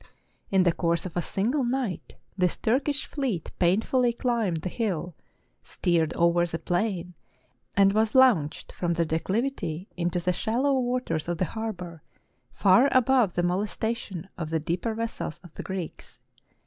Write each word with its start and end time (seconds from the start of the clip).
In 0.49 0.63
the 0.63 0.71
course 0.71 1.05
of 1.05 1.15
a 1.15 1.21
single 1.21 1.63
night, 1.63 2.15
this 2.35 2.57
Turkish 2.57 3.05
fleet 3.05 3.51
painfully 3.59 4.11
climbed 4.13 4.63
the 4.63 4.69
hill, 4.69 5.13
steered 5.61 6.11
over 6.13 6.43
the 6.47 6.57
plain, 6.57 7.13
and 7.77 7.93
was 7.93 8.15
launched 8.15 8.71
from 8.71 8.93
the 8.93 9.05
declivity 9.05 9.87
into 9.95 10.17
the 10.19 10.33
shallow 10.33 10.73
waters 10.73 11.27
of 11.27 11.37
the 11.37 11.45
harbor, 11.45 12.01
far 12.51 12.89
above 12.91 13.35
the 13.35 13.43
molestation 13.43 14.27
of 14.39 14.49
the 14.49 14.59
deeper 14.59 14.95
vessels 14.95 15.39
of 15.43 15.53
the 15.53 15.61
Greeks. 15.61 16.19